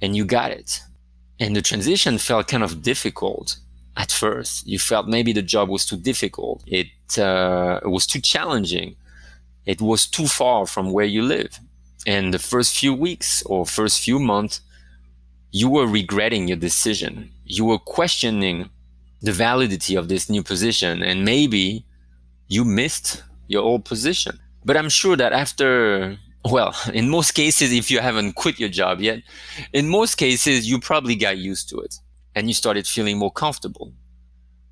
and 0.02 0.16
you 0.16 0.26
got 0.26 0.52
it. 0.52 0.82
And 1.40 1.56
the 1.56 1.62
transition 1.62 2.18
felt 2.18 2.48
kind 2.48 2.64
of 2.64 2.82
difficult 2.82 3.58
at 3.96 4.12
first. 4.12 4.68
You 4.68 4.80
felt 4.80 5.08
maybe 5.08 5.34
the 5.34 5.42
job 5.42 5.70
was 5.70 5.86
too 5.86 5.98
difficult. 5.98 6.64
It, 6.68 6.88
uh, 7.18 7.80
it 7.84 7.90
was 7.90 8.08
too 8.08 8.22
challenging. 8.22 8.96
It 9.66 9.82
was 9.82 10.06
too 10.06 10.28
far 10.28 10.66
from 10.66 10.92
where 10.92 11.06
you 11.06 11.22
live. 11.24 11.60
And 12.06 12.34
the 12.34 12.40
first 12.40 12.78
few 12.78 12.94
weeks 12.94 13.44
or 13.44 13.66
first 13.66 14.02
few 14.02 14.20
months, 14.20 14.62
you 15.52 15.70
were 15.70 15.88
regretting 15.88 16.48
your 16.48 16.58
decision. 16.58 17.32
You 17.46 17.66
were 17.66 17.80
questioning 17.80 18.70
the 19.22 19.32
validity 19.32 19.96
of 19.96 20.08
this 20.08 20.30
new 20.30 20.44
position. 20.44 21.04
And 21.04 21.26
maybe 21.26 21.86
you 22.48 22.64
missed 22.64 23.24
your 23.48 23.64
old 23.64 23.84
position. 23.84 24.40
But 24.68 24.76
I'm 24.76 24.90
sure 24.90 25.16
that 25.16 25.32
after 25.32 26.18
well, 26.44 26.76
in 26.94 27.10
most 27.10 27.32
cases, 27.32 27.72
if 27.72 27.90
you 27.90 28.00
haven't 28.00 28.34
quit 28.34 28.60
your 28.60 28.70
job 28.70 29.00
yet, 29.00 29.24
in 29.72 29.88
most 29.88 30.16
cases, 30.16 30.70
you 30.70 30.78
probably 30.80 31.16
got 31.16 31.38
used 31.38 31.70
to 31.70 31.80
it 31.80 31.96
and 32.36 32.50
you 32.50 32.54
started 32.54 32.86
feeling 32.86 33.18
more 33.18 33.32
comfortable. 33.32 33.94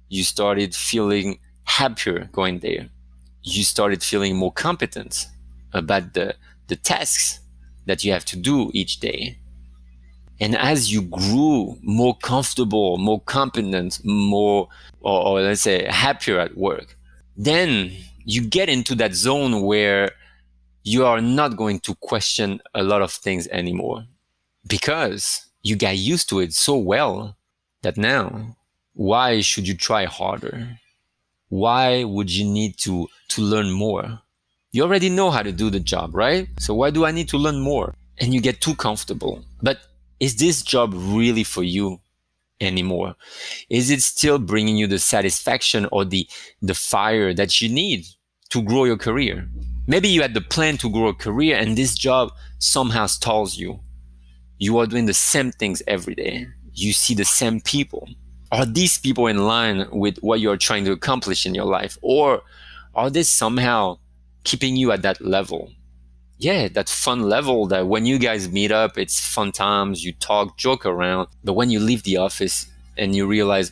You 0.09 0.23
started 0.23 0.75
feeling 0.75 1.39
happier 1.63 2.29
going 2.33 2.59
there. 2.59 2.89
You 3.41 3.63
started 3.63 4.03
feeling 4.03 4.35
more 4.35 4.51
competent 4.51 5.27
about 5.71 6.13
the, 6.13 6.35
the 6.67 6.75
tasks 6.75 7.39
that 7.85 8.03
you 8.03 8.11
have 8.11 8.25
to 8.25 8.35
do 8.35 8.71
each 8.73 8.99
day. 8.99 9.39
And 10.41 10.57
as 10.57 10.91
you 10.91 11.03
grew 11.03 11.77
more 11.81 12.17
comfortable, 12.17 12.97
more 12.97 13.21
competent, 13.21 14.01
more, 14.03 14.67
or, 14.99 15.27
or 15.27 15.41
let's 15.41 15.61
say 15.61 15.85
happier 15.89 16.39
at 16.39 16.57
work, 16.57 16.97
then 17.37 17.91
you 18.25 18.41
get 18.41 18.69
into 18.69 18.95
that 18.95 19.13
zone 19.13 19.61
where 19.61 20.11
you 20.83 21.05
are 21.05 21.21
not 21.21 21.55
going 21.55 21.79
to 21.79 21.95
question 21.95 22.61
a 22.73 22.83
lot 22.83 23.01
of 23.01 23.11
things 23.11 23.47
anymore 23.47 24.05
because 24.67 25.47
you 25.63 25.75
got 25.75 25.97
used 25.97 26.29
to 26.29 26.39
it 26.39 26.53
so 26.53 26.75
well 26.75 27.37
that 27.81 27.97
now 27.97 28.55
why 28.93 29.41
should 29.41 29.67
you 29.67 29.75
try 29.75 30.05
harder? 30.05 30.79
Why 31.49 32.03
would 32.03 32.31
you 32.31 32.45
need 32.45 32.77
to 32.79 33.07
to 33.29 33.41
learn 33.41 33.71
more? 33.71 34.21
You 34.71 34.83
already 34.83 35.09
know 35.09 35.31
how 35.31 35.43
to 35.43 35.51
do 35.51 35.69
the 35.69 35.79
job 35.79 36.15
right? 36.15 36.47
So 36.59 36.73
why 36.73 36.89
do 36.91 37.05
i 37.05 37.11
need 37.11 37.29
to 37.29 37.37
learn 37.37 37.59
more? 37.59 37.95
And 38.17 38.33
you 38.33 38.41
get 38.41 38.61
too 38.61 38.75
comfortable. 38.75 39.43
But 39.61 39.79
is 40.19 40.37
this 40.37 40.61
job 40.63 40.93
really 40.93 41.43
for 41.43 41.63
you 41.63 41.99
anymore 42.61 43.15
is 43.69 43.89
it 43.89 44.01
still 44.01 44.39
bringing 44.39 44.77
you 44.77 44.87
the 44.87 44.99
satisfaction 44.99 45.87
or 45.91 46.05
the 46.05 46.27
the 46.61 46.73
fire 46.73 47.33
that 47.33 47.61
you 47.61 47.67
need 47.67 48.05
to 48.49 48.61
grow 48.61 48.85
your 48.85 48.97
career 48.97 49.47
maybe 49.87 50.07
you 50.07 50.21
had 50.21 50.33
the 50.33 50.41
plan 50.41 50.77
to 50.77 50.89
grow 50.89 51.07
a 51.07 51.13
career 51.13 51.57
and 51.57 51.77
this 51.77 51.95
job 51.95 52.31
somehow 52.59 53.05
stalls 53.05 53.57
you 53.57 53.79
you 54.57 54.77
are 54.77 54.87
doing 54.87 55.05
the 55.05 55.13
same 55.13 55.51
things 55.51 55.83
every 55.87 56.15
day 56.15 56.47
you 56.75 56.93
see 56.93 57.13
the 57.13 57.25
same 57.25 57.61
people. 57.61 58.07
Are 58.51 58.65
these 58.65 58.97
people 58.97 59.27
in 59.27 59.47
line 59.47 59.87
with 59.91 60.17
what 60.19 60.39
you're 60.39 60.57
trying 60.57 60.85
to 60.85 60.91
accomplish 60.91 61.45
in 61.45 61.55
your 61.55 61.65
life? 61.65 61.97
Or 62.01 62.43
are 62.93 63.09
they 63.09 63.23
somehow 63.23 63.97
keeping 64.43 64.75
you 64.75 64.91
at 64.91 65.01
that 65.01 65.21
level? 65.21 65.71
Yeah, 66.37 66.67
that 66.69 66.89
fun 66.89 67.23
level 67.23 67.65
that 67.67 67.87
when 67.87 68.05
you 68.05 68.19
guys 68.19 68.49
meet 68.49 68.71
up, 68.71 68.97
it's 68.97 69.19
fun 69.25 69.51
times, 69.51 70.03
you 70.03 70.11
talk, 70.13 70.57
joke 70.57 70.85
around. 70.85 71.29
But 71.43 71.53
when 71.53 71.69
you 71.69 71.79
leave 71.79 72.03
the 72.03 72.17
office 72.17 72.67
and 72.97 73.15
you 73.15 73.25
realize, 73.25 73.71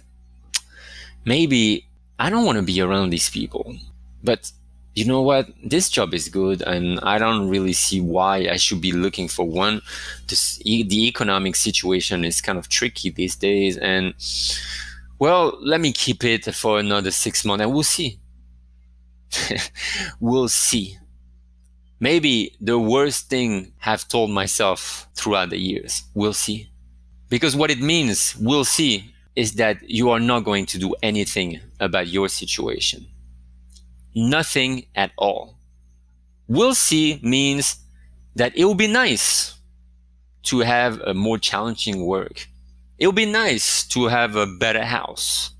maybe 1.25 1.85
I 2.19 2.29
don't 2.29 2.45
want 2.45 2.57
to 2.57 2.63
be 2.63 2.79
around 2.79 3.09
these 3.09 3.29
people. 3.29 3.75
But 4.23 4.51
you 4.95 5.05
know 5.05 5.21
what 5.21 5.49
this 5.63 5.89
job 5.89 6.13
is 6.13 6.29
good 6.29 6.61
and 6.61 6.99
i 7.01 7.17
don't 7.17 7.49
really 7.49 7.73
see 7.73 7.99
why 7.99 8.47
i 8.49 8.55
should 8.55 8.79
be 8.79 8.91
looking 8.91 9.27
for 9.27 9.43
one 9.45 9.81
this, 10.27 10.57
the 10.59 11.07
economic 11.07 11.55
situation 11.55 12.23
is 12.23 12.41
kind 12.41 12.59
of 12.59 12.69
tricky 12.69 13.09
these 13.09 13.35
days 13.35 13.77
and 13.77 14.13
well 15.19 15.57
let 15.61 15.81
me 15.81 15.91
keep 15.91 16.23
it 16.23 16.45
for 16.53 16.79
another 16.79 17.11
six 17.11 17.43
months 17.43 17.63
and 17.63 17.73
we'll 17.73 17.83
see 17.83 18.19
we'll 20.19 20.47
see 20.47 20.97
maybe 22.07 22.33
the 22.69 22.77
worst 22.77 23.29
thing 23.29 23.49
i've 23.85 24.07
told 24.07 24.29
myself 24.41 25.07
throughout 25.15 25.49
the 25.49 25.61
years 25.69 26.03
we'll 26.13 26.39
see 26.45 26.59
because 27.29 27.55
what 27.55 27.71
it 27.71 27.79
means 27.79 28.35
we'll 28.47 28.69
see 28.79 28.93
is 29.35 29.49
that 29.61 29.77
you 29.99 30.09
are 30.13 30.23
not 30.31 30.41
going 30.49 30.65
to 30.65 30.77
do 30.77 30.89
anything 31.01 31.49
about 31.79 32.07
your 32.07 32.27
situation 32.29 33.05
nothing 34.15 34.85
at 34.95 35.11
all. 35.17 35.57
We'll 36.47 36.75
see 36.75 37.19
means 37.23 37.77
that 38.35 38.55
it 38.55 38.65
will 38.65 38.75
be 38.75 38.87
nice 38.87 39.55
to 40.43 40.59
have 40.59 40.99
a 41.01 41.13
more 41.13 41.37
challenging 41.37 42.05
work. 42.05 42.47
It 42.97 43.07
will 43.07 43.13
be 43.13 43.31
nice 43.31 43.85
to 43.87 44.07
have 44.07 44.35
a 44.35 44.45
better 44.45 44.83
house. 44.83 45.51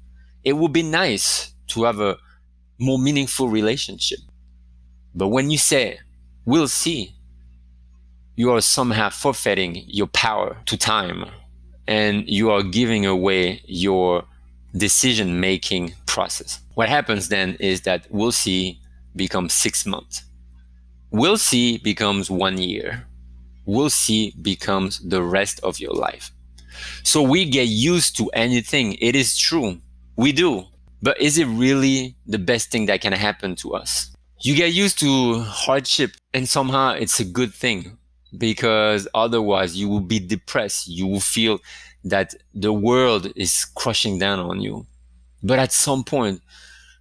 It 0.43 0.53
will 0.53 0.67
be 0.67 0.83
nice 0.83 1.53
to 1.67 1.83
have 1.83 2.00
a 2.00 2.17
more 2.79 3.00
meaningful 3.00 3.47
relationship. 3.47 4.19
But 5.15 5.29
when 5.29 5.50
you 5.50 5.57
say, 5.57 6.00
we'll 6.45 6.67
see, 6.67 7.15
you 8.35 8.51
are 8.51 8.62
somehow 8.62 9.09
forfeiting 9.09 9.83
your 9.88 10.07
power 10.07 10.57
to 10.65 10.77
time 10.77 11.25
and 11.88 12.27
you 12.27 12.50
are 12.51 12.63
giving 12.63 13.05
away 13.05 13.62
your 13.65 14.23
decision 14.75 15.39
making 15.39 15.93
process. 16.05 16.59
What 16.73 16.89
happens 16.89 17.29
then 17.29 17.55
is 17.59 17.81
that 17.81 18.07
we'll 18.09 18.31
see 18.31 18.79
becomes 19.15 19.53
six 19.53 19.85
months. 19.85 20.23
We'll 21.12 21.38
see 21.38 21.77
becomes 21.77 22.31
one 22.31 22.57
year. 22.57 23.05
We'll 23.65 23.91
see 23.91 24.33
becomes 24.41 25.00
the 25.00 25.21
rest 25.21 25.59
of 25.62 25.79
your 25.79 25.93
life. 25.93 26.31
So 27.03 27.21
we 27.21 27.45
get 27.45 27.67
used 27.67 28.17
to 28.17 28.29
anything. 28.29 28.93
It 28.95 29.15
is 29.15 29.38
true. 29.38 29.77
We 30.15 30.31
do. 30.31 30.65
But 31.01 31.21
is 31.21 31.38
it 31.38 31.45
really 31.45 32.15
the 32.25 32.39
best 32.39 32.71
thing 32.71 32.88
that 32.88 33.01
can 33.01 33.13
happen 33.13 33.55
to 33.57 33.75
us? 33.75 34.12
You 34.43 34.55
get 34.55 34.73
used 34.73 35.00
to 35.00 35.39
hardship 35.39 36.17
and 36.33 36.50
somehow 36.50 36.91
it's 36.91 37.21
a 37.21 37.23
good 37.23 37.53
thing 37.53 37.97
because 38.38 39.07
otherwise 39.15 39.77
you 39.77 39.88
will 39.88 40.01
be 40.01 40.19
depressed. 40.19 40.89
You 40.89 41.07
will 41.07 41.21
feel 41.21 41.59
that 42.03 42.35
the 42.53 42.73
world 42.73 43.31
is 43.38 43.63
crushing 43.63 44.19
down 44.19 44.39
on 44.41 44.59
you. 44.59 44.85
But 45.43 45.59
at 45.59 45.71
some 45.71 46.03
point, 46.03 46.41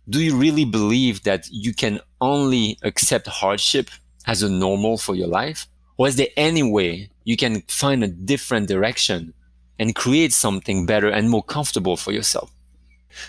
do 0.09 0.23
you 0.23 0.37
really 0.37 0.65
believe 0.65 1.25
that 1.25 1.49
you 1.51 1.75
can 1.75 1.99
only 2.21 2.79
accept 2.85 3.27
hardship 3.27 3.91
as 4.29 4.45
a 4.45 4.49
normal 4.49 4.97
for 4.97 5.17
your 5.17 5.27
life? 5.27 5.67
Or 5.97 6.07
is 6.07 6.15
there 6.15 6.29
any 6.37 6.63
way 6.63 7.11
you 7.25 7.37
can 7.37 7.63
find 7.63 8.05
a 8.05 8.09
different 8.09 8.69
direction 8.69 9.35
and 9.81 9.97
create 9.97 10.33
something 10.33 10.87
better 10.87 11.09
and 11.09 11.29
more 11.29 11.43
comfortable 11.43 11.97
for 11.97 12.13
yourself? 12.13 12.53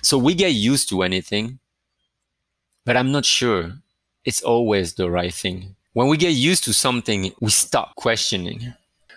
So 0.03 0.19
we 0.19 0.35
get 0.35 0.53
used 0.53 0.87
to 0.89 1.01
anything, 1.01 1.57
but 2.85 2.95
I'm 2.95 3.11
not 3.11 3.25
sure 3.25 3.79
it's 4.25 4.41
always 4.41 4.93
the 4.93 5.09
right 5.09 5.33
thing. 5.33 5.75
When 5.93 6.07
we 6.07 6.17
get 6.17 6.33
used 6.33 6.63
to 6.65 6.73
something, 6.73 7.31
we 7.39 7.51
stop 7.51 7.95
questioning. 7.95 8.73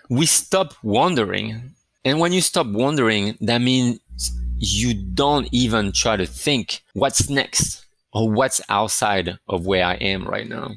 We 0.09 0.25
stop 0.25 0.73
wondering 0.83 1.73
and 2.07 2.21
when 2.21 2.31
you 2.31 2.39
stop 2.39 2.67
wondering, 2.67 3.37
that 3.41 3.57
means 3.57 3.99
you 4.59 4.93
don't 4.93 5.49
even 5.51 5.91
try 5.91 6.15
to 6.15 6.25
think 6.25 6.81
what's 6.93 7.29
next 7.29 7.85
or 8.13 8.31
what's 8.31 8.61
outside 8.69 9.37
of 9.49 9.65
where 9.65 9.83
I 9.83 9.95
am 9.95 10.25
right 10.25 10.47
now. 10.47 10.75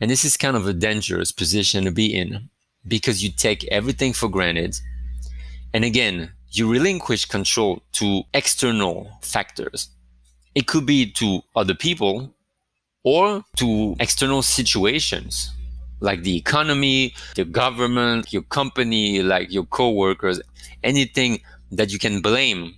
And 0.00 0.10
this 0.10 0.24
is 0.24 0.38
kind 0.38 0.56
of 0.56 0.66
a 0.66 0.72
dangerous 0.72 1.32
position 1.32 1.84
to 1.84 1.90
be 1.90 2.06
in 2.16 2.48
because 2.88 3.22
you 3.22 3.30
take 3.30 3.62
everything 3.64 4.14
for 4.14 4.30
granted. 4.30 4.80
And 5.74 5.84
again, 5.84 6.30
you 6.50 6.66
relinquish 6.66 7.26
control 7.26 7.82
to 7.92 8.22
external 8.32 9.18
factors. 9.20 9.90
It 10.54 10.66
could 10.66 10.86
be 10.86 11.12
to 11.12 11.42
other 11.54 11.74
people, 11.74 12.34
or 13.04 13.42
to 13.56 13.96
external 14.00 14.42
situations 14.42 15.52
like 16.00 16.22
the 16.22 16.36
economy, 16.36 17.14
the 17.34 17.44
government, 17.44 18.32
your 18.32 18.42
company, 18.42 19.22
like 19.22 19.52
your 19.52 19.64
coworkers, 19.64 20.40
anything 20.82 21.40
that 21.70 21.92
you 21.92 21.98
can 21.98 22.20
blame 22.20 22.74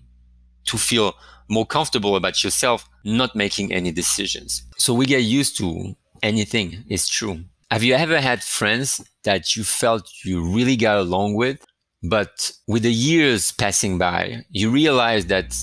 to 0.64 0.76
feel 0.76 1.14
more 1.48 1.66
comfortable 1.66 2.16
about 2.16 2.42
yourself 2.42 2.88
not 3.04 3.34
making 3.34 3.72
any 3.72 3.92
decisions. 3.92 4.62
So 4.76 4.94
we 4.94 5.06
get 5.06 5.22
used 5.22 5.56
to 5.58 5.94
anything, 6.22 6.84
it's 6.88 7.08
true. 7.08 7.40
Have 7.70 7.82
you 7.82 7.94
ever 7.94 8.20
had 8.20 8.42
friends 8.42 9.00
that 9.24 9.56
you 9.56 9.64
felt 9.64 10.10
you 10.24 10.42
really 10.42 10.76
got 10.76 10.98
along 10.98 11.34
with, 11.34 11.64
but 12.02 12.52
with 12.66 12.82
the 12.82 12.92
years 12.92 13.52
passing 13.52 13.98
by, 13.98 14.44
you 14.50 14.70
realize 14.70 15.26
that 15.26 15.56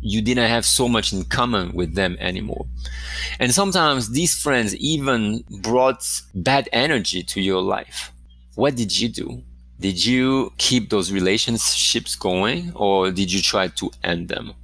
you 0.00 0.22
didn't 0.22 0.48
have 0.48 0.64
so 0.64 0.88
much 0.88 1.12
in 1.12 1.24
common 1.24 1.72
with 1.72 1.94
them 1.94 2.16
anymore. 2.20 2.66
And 3.40 3.52
sometimes 3.52 4.10
these 4.10 4.40
friends 4.40 4.74
even 4.76 5.44
brought 5.62 6.04
bad 6.34 6.68
energy 6.72 7.22
to 7.24 7.40
your 7.40 7.60
life. 7.60 8.12
What 8.54 8.76
did 8.76 8.98
you 8.98 9.08
do? 9.08 9.42
Did 9.80 10.04
you 10.04 10.52
keep 10.58 10.90
those 10.90 11.12
relationships 11.12 12.16
going 12.16 12.72
or 12.74 13.10
did 13.10 13.32
you 13.32 13.40
try 13.40 13.68
to 13.68 13.90
end 14.02 14.28
them? 14.28 14.54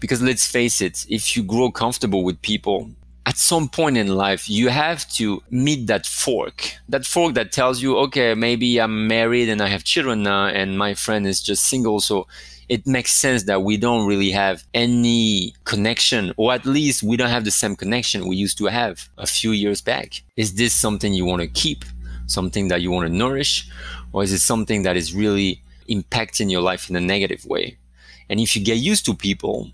Because 0.00 0.22
let's 0.22 0.46
face 0.46 0.80
it, 0.80 1.06
if 1.08 1.36
you 1.36 1.42
grow 1.42 1.70
comfortable 1.70 2.24
with 2.24 2.40
people, 2.42 2.90
at 3.26 3.38
some 3.38 3.68
point 3.68 3.96
in 3.96 4.08
life, 4.08 4.50
you 4.50 4.68
have 4.68 5.08
to 5.12 5.42
meet 5.50 5.86
that 5.86 6.06
fork. 6.06 6.76
That 6.88 7.06
fork 7.06 7.34
that 7.34 7.52
tells 7.52 7.80
you, 7.80 7.96
okay, 7.98 8.34
maybe 8.34 8.78
I'm 8.78 9.06
married 9.06 9.48
and 9.48 9.62
I 9.62 9.68
have 9.68 9.82
children 9.82 10.22
now, 10.22 10.46
and 10.46 10.76
my 10.76 10.92
friend 10.94 11.26
is 11.26 11.40
just 11.40 11.64
single. 11.64 12.00
So 12.00 12.26
it 12.68 12.86
makes 12.86 13.12
sense 13.12 13.44
that 13.44 13.62
we 13.62 13.76
don't 13.76 14.06
really 14.06 14.30
have 14.30 14.64
any 14.72 15.54
connection, 15.64 16.32
or 16.36 16.52
at 16.52 16.64
least 16.64 17.02
we 17.02 17.16
don't 17.16 17.30
have 17.30 17.44
the 17.44 17.50
same 17.50 17.76
connection 17.76 18.26
we 18.26 18.36
used 18.36 18.58
to 18.58 18.66
have 18.66 19.08
a 19.18 19.26
few 19.26 19.52
years 19.52 19.80
back. 19.80 20.22
Is 20.36 20.54
this 20.54 20.72
something 20.72 21.12
you 21.12 21.24
want 21.24 21.42
to 21.42 21.48
keep, 21.48 21.84
something 22.26 22.68
that 22.68 22.80
you 22.80 22.90
want 22.90 23.06
to 23.06 23.12
nourish, 23.12 23.68
or 24.12 24.22
is 24.22 24.32
it 24.32 24.40
something 24.40 24.82
that 24.82 24.96
is 24.96 25.14
really 25.14 25.62
impacting 25.88 26.50
your 26.50 26.62
life 26.62 26.88
in 26.88 26.96
a 26.96 27.00
negative 27.00 27.44
way? 27.44 27.76
And 28.28 28.40
if 28.40 28.56
you 28.56 28.64
get 28.64 28.78
used 28.78 29.04
to 29.06 29.14
people, 29.14 29.70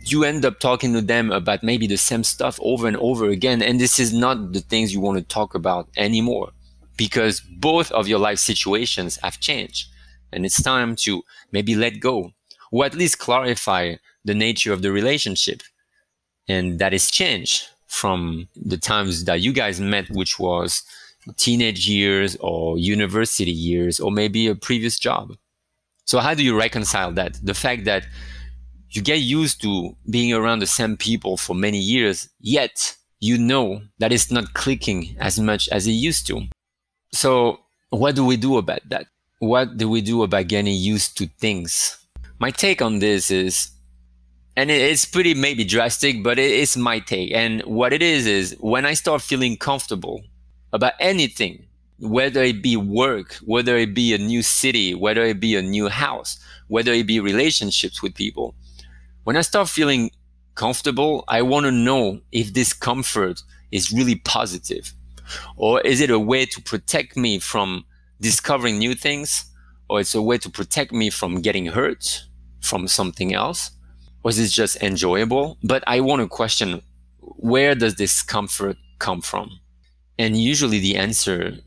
you 0.00 0.24
end 0.24 0.44
up 0.44 0.60
talking 0.60 0.92
to 0.92 1.00
them 1.00 1.32
about 1.32 1.62
maybe 1.62 1.86
the 1.86 1.96
same 1.96 2.24
stuff 2.24 2.58
over 2.62 2.86
and 2.86 2.96
over 2.98 3.30
again. 3.30 3.62
And 3.62 3.80
this 3.80 3.98
is 3.98 4.12
not 4.12 4.52
the 4.52 4.60
things 4.60 4.92
you 4.92 5.00
want 5.00 5.16
to 5.16 5.24
talk 5.24 5.54
about 5.54 5.88
anymore 5.96 6.50
because 6.96 7.40
both 7.40 7.90
of 7.92 8.06
your 8.06 8.18
life 8.18 8.38
situations 8.38 9.18
have 9.22 9.40
changed 9.40 9.88
and 10.34 10.44
it's 10.44 10.62
time 10.62 10.96
to 10.96 11.22
maybe 11.52 11.74
let 11.74 12.00
go 12.00 12.32
or 12.72 12.84
at 12.84 12.94
least 12.94 13.18
clarify 13.18 13.94
the 14.24 14.34
nature 14.34 14.72
of 14.72 14.82
the 14.82 14.90
relationship. 14.90 15.62
And 16.48 16.78
that 16.78 16.92
is 16.92 17.10
changed 17.10 17.68
from 17.86 18.48
the 18.56 18.76
times 18.76 19.24
that 19.24 19.40
you 19.40 19.52
guys 19.52 19.80
met 19.80 20.10
which 20.10 20.38
was 20.38 20.82
teenage 21.36 21.88
years 21.88 22.36
or 22.40 22.76
university 22.76 23.52
years 23.52 24.00
or 24.00 24.10
maybe 24.10 24.46
a 24.48 24.54
previous 24.54 24.98
job. 24.98 25.32
So 26.04 26.18
how 26.18 26.34
do 26.34 26.42
you 26.42 26.58
reconcile 26.58 27.12
that? 27.12 27.38
The 27.42 27.54
fact 27.54 27.84
that 27.84 28.06
you 28.90 29.02
get 29.02 29.20
used 29.20 29.62
to 29.62 29.96
being 30.10 30.32
around 30.32 30.58
the 30.58 30.66
same 30.66 30.96
people 30.96 31.36
for 31.36 31.54
many 31.54 31.78
years 31.78 32.28
yet 32.40 32.96
you 33.20 33.38
know 33.38 33.80
that 33.98 34.12
it's 34.12 34.30
not 34.30 34.52
clicking 34.52 35.16
as 35.18 35.40
much 35.40 35.68
as 35.70 35.86
it 35.86 35.92
used 35.92 36.26
to. 36.26 36.42
So 37.12 37.60
what 37.88 38.14
do 38.16 38.24
we 38.24 38.36
do 38.36 38.58
about 38.58 38.80
that 38.90 39.06
what 39.38 39.76
do 39.76 39.88
we 39.88 40.00
do 40.00 40.22
about 40.22 40.48
getting 40.48 40.74
used 40.74 41.16
to 41.18 41.26
things? 41.38 41.98
My 42.38 42.50
take 42.50 42.82
on 42.82 42.98
this 42.98 43.30
is, 43.30 43.70
and 44.56 44.70
it's 44.70 45.04
pretty 45.04 45.34
maybe 45.34 45.64
drastic, 45.64 46.22
but 46.22 46.38
it's 46.38 46.76
my 46.76 47.00
take. 47.00 47.32
And 47.32 47.62
what 47.62 47.92
it 47.92 48.02
is, 48.02 48.26
is 48.26 48.56
when 48.60 48.86
I 48.86 48.94
start 48.94 49.22
feeling 49.22 49.56
comfortable 49.56 50.22
about 50.72 50.92
anything, 51.00 51.66
whether 51.98 52.42
it 52.42 52.62
be 52.62 52.76
work, 52.76 53.34
whether 53.44 53.76
it 53.76 53.94
be 53.94 54.14
a 54.14 54.18
new 54.18 54.42
city, 54.42 54.94
whether 54.94 55.22
it 55.22 55.40
be 55.40 55.56
a 55.56 55.62
new 55.62 55.88
house, 55.88 56.38
whether 56.68 56.92
it 56.92 57.06
be 57.06 57.20
relationships 57.20 58.02
with 58.02 58.14
people, 58.14 58.54
when 59.24 59.36
I 59.36 59.42
start 59.42 59.68
feeling 59.68 60.10
comfortable, 60.54 61.24
I 61.28 61.42
want 61.42 61.66
to 61.66 61.72
know 61.72 62.20
if 62.30 62.54
this 62.54 62.72
comfort 62.72 63.42
is 63.72 63.90
really 63.90 64.16
positive 64.16 64.92
or 65.56 65.80
is 65.80 66.00
it 66.00 66.10
a 66.10 66.18
way 66.18 66.46
to 66.46 66.62
protect 66.62 67.16
me 67.16 67.38
from 67.38 67.84
discovering 68.20 68.78
new 68.78 68.94
things, 68.94 69.44
or 69.88 70.00
it's 70.00 70.14
a 70.14 70.22
way 70.22 70.38
to 70.38 70.50
protect 70.50 70.92
me 70.92 71.10
from 71.10 71.40
getting 71.40 71.66
hurt 71.66 72.24
from 72.60 72.88
something 72.88 73.34
else, 73.34 73.70
or 74.22 74.30
is 74.30 74.38
it 74.38 74.48
just 74.48 74.82
enjoyable? 74.82 75.58
But 75.62 75.84
I 75.86 76.00
want 76.00 76.22
to 76.22 76.28
question 76.28 76.82
where 77.20 77.74
does 77.74 77.96
this 77.96 78.22
comfort 78.22 78.76
come 78.98 79.20
from? 79.20 79.60
And 80.18 80.40
usually 80.40 80.78
the 80.78 80.96
answer 80.96 81.58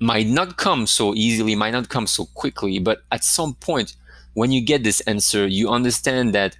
might 0.00 0.26
not 0.26 0.56
come 0.56 0.86
so 0.86 1.14
easily, 1.14 1.54
might 1.54 1.70
not 1.70 1.88
come 1.88 2.06
so 2.06 2.26
quickly, 2.34 2.78
but 2.78 3.02
at 3.12 3.22
some 3.22 3.54
point, 3.54 3.94
when 4.34 4.50
you 4.50 4.60
get 4.64 4.82
this 4.82 5.00
answer, 5.02 5.46
you 5.46 5.68
understand 5.68 6.34
that 6.34 6.56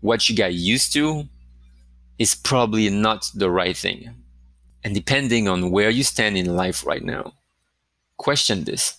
what 0.00 0.28
you 0.28 0.36
got 0.36 0.54
used 0.54 0.92
to 0.92 1.24
is 2.18 2.34
probably 2.34 2.88
not 2.90 3.30
the 3.34 3.50
right 3.50 3.76
thing. 3.76 4.14
And 4.84 4.94
depending 4.94 5.48
on 5.48 5.70
where 5.70 5.90
you 5.90 6.04
stand 6.04 6.36
in 6.36 6.54
life 6.54 6.86
right 6.86 7.02
now, 7.02 7.32
question 8.16 8.64
this. 8.64 8.98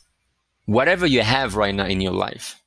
Whatever 0.65 1.05
you 1.05 1.21
have 1.21 1.55
right 1.55 1.73
now 1.73 1.85
in 1.85 2.01
your 2.01 2.11
life, 2.11 2.61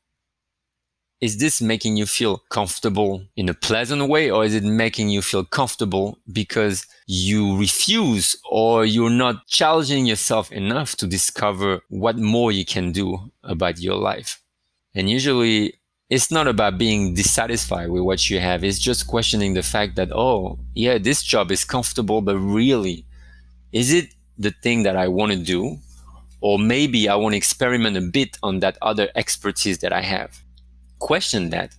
is 1.21 1.37
this 1.37 1.61
making 1.61 1.97
you 1.99 2.07
feel 2.07 2.39
comfortable 2.49 3.23
in 3.37 3.49
a 3.49 3.55
pleasant 3.55 4.09
way 4.09 4.31
or 4.31 4.45
is 4.45 4.55
it 4.55 4.65
making 4.65 5.11
you 5.11 5.21
feel 5.21 5.45
comfortable 5.45 6.19
because 6.33 6.87
you 7.07 7.59
refuse 7.59 8.37
or 8.51 8.87
you're 8.87 9.11
not 9.11 9.47
challenging 9.47 10.07
yourself 10.07 10.51
enough 10.51 10.97
to 10.97 11.07
discover 11.07 11.81
what 11.89 12.17
more 12.17 12.51
you 12.51 12.65
can 12.65 12.91
do 12.91 13.19
about 13.45 13.79
your 13.79 13.97
life? 13.97 14.41
And 14.95 15.11
usually 15.11 15.75
it's 16.09 16.31
not 16.31 16.49
about 16.49 16.79
being 16.79 17.15
dissatisfied 17.15 17.91
with 17.91 18.03
what 18.03 18.31
you 18.31 18.41
have. 18.41 18.65
It's 18.65 18.79
just 18.79 19.07
questioning 19.07 19.53
the 19.53 19.63
fact 19.63 19.97
that 19.97 20.11
oh 20.13 20.59
yeah 20.75 20.97
this 20.97 21.23
job 21.23 21.51
is 21.51 21.65
comfortable 21.65 22.23
but 22.23 22.39
really 22.39 23.05
is 23.73 23.93
it 23.93 24.09
the 24.39 24.51
thing 24.63 24.83
that 24.85 24.97
i 24.97 25.07
want 25.07 25.31
to 25.31 25.39
do 25.39 25.77
or 26.41 26.59
maybe 26.59 27.09
I 27.09 27.17
want 27.17 27.33
to 27.35 27.37
experiment 27.37 27.97
a 27.97 28.01
bit 28.01 28.39
on 28.43 28.61
that 28.61 28.79
other 28.83 29.09
expertise 29.15 29.79
that 29.79 29.93
I 29.93 30.03
have. 30.03 30.41
Question 30.99 31.51
that 31.51 31.75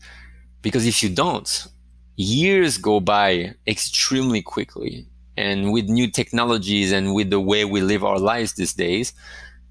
because 0.62 0.86
if 0.86 1.02
you 1.02 1.10
don't, 1.10 1.67
years 2.15 2.78
go 2.78 3.00
by 3.00 3.54
extremely 3.67 4.41
quickly. 4.41 5.08
And 5.38 5.71
with 5.71 5.86
new 5.86 6.10
technologies 6.10 6.91
and 6.91 7.15
with 7.15 7.30
the 7.30 7.39
way 7.39 7.65
we 7.65 7.82
live 7.82 8.04
our 8.04 8.19
lives 8.19 8.54
these 8.54 8.74
days, 8.74 9.13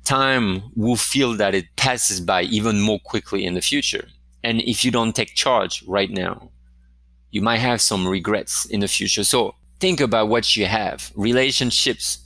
time 0.05 0.63
will 0.75 0.97
feel 0.97 1.35
that 1.35 1.55
it 1.55 1.67
passes 1.77 2.21
by 2.21 2.43
even 2.43 2.81
more 2.81 2.99
quickly 3.01 3.45
in 3.45 3.55
the 3.55 3.61
future. 3.61 4.09
And 4.43 4.61
if 4.63 4.85
you 4.85 4.91
don't 4.91 5.15
take 5.15 5.35
charge 5.35 5.85
right 5.87 6.11
now, 6.11 6.51
you 7.31 7.43
might 7.43 7.59
have 7.59 7.81
some 7.81 8.09
regrets 8.09 8.65
in 8.65 8.81
the 8.81 8.89
future. 8.89 9.23
So 9.23 9.55
think 9.79 10.01
about 10.01 10.29
what 10.29 10.57
you 10.57 10.67
have 10.67 11.13
relationships, 11.15 12.19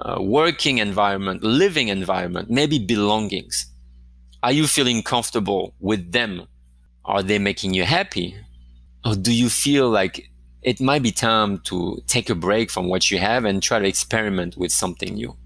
uh, 0.00 0.18
working 0.20 0.78
environment, 0.78 1.42
living 1.42 1.88
environment, 1.88 2.50
maybe 2.50 2.78
belongings. 2.78 3.66
Are 4.42 4.52
you 4.52 4.66
feeling 4.66 5.02
comfortable 5.02 5.74
with 5.80 6.12
them? 6.12 6.46
Are 7.04 7.22
they 7.22 7.38
making 7.38 7.74
you 7.74 7.84
happy? 7.84 8.36
Or 9.04 9.14
do 9.14 9.32
you 9.32 9.48
feel 9.48 9.88
like 9.88 10.30
it 10.62 10.80
might 10.80 11.02
be 11.02 11.12
time 11.12 11.58
to 11.60 12.02
take 12.06 12.28
a 12.28 12.34
break 12.34 12.70
from 12.70 12.88
what 12.88 13.10
you 13.10 13.18
have 13.18 13.44
and 13.44 13.62
try 13.62 13.78
to 13.78 13.86
experiment 13.86 14.56
with 14.56 14.72
something 14.72 15.14
new? 15.14 15.36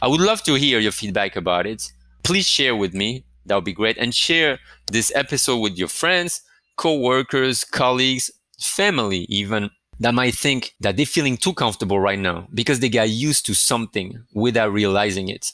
I 0.00 0.08
would 0.08 0.20
love 0.20 0.42
to 0.44 0.54
hear 0.54 0.78
your 0.78 0.92
feedback 0.92 1.36
about 1.36 1.66
it. 1.66 1.90
Please 2.22 2.46
share 2.46 2.76
with 2.76 2.94
me. 2.94 3.24
That 3.46 3.56
would 3.56 3.64
be 3.64 3.72
great. 3.72 3.98
And 3.98 4.14
share 4.14 4.58
this 4.86 5.10
episode 5.14 5.58
with 5.58 5.76
your 5.76 5.88
friends, 5.88 6.42
co-workers, 6.76 7.64
colleagues, 7.64 8.30
family, 8.60 9.26
even 9.28 9.70
that 10.02 10.14
might 10.14 10.34
think 10.34 10.74
that 10.80 10.96
they're 10.96 11.06
feeling 11.06 11.36
too 11.36 11.54
comfortable 11.54 12.00
right 12.00 12.18
now 12.18 12.48
because 12.52 12.80
they 12.80 12.88
got 12.88 13.08
used 13.08 13.46
to 13.46 13.54
something 13.54 14.24
without 14.34 14.72
realizing 14.72 15.28
it. 15.28 15.52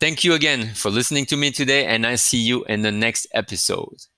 Thank 0.00 0.24
you 0.24 0.32
again 0.32 0.74
for 0.74 0.90
listening 0.90 1.26
to 1.26 1.36
me 1.36 1.50
today, 1.50 1.86
and 1.86 2.06
I 2.06 2.16
see 2.16 2.38
you 2.38 2.64
in 2.64 2.82
the 2.82 2.90
next 2.90 3.26
episode. 3.34 4.06